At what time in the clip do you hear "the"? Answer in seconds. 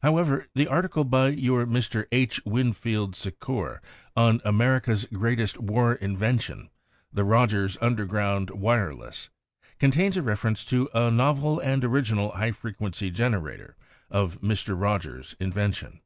0.54-0.68, 7.12-7.24